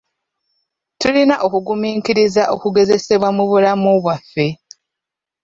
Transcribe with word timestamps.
Tulina 0.99 1.35
okugumiikiriza 1.45 2.43
okugezesebwa 2.55 3.29
mu 3.37 3.43
bulamu 3.49 3.89
bwaffe. 4.03 4.47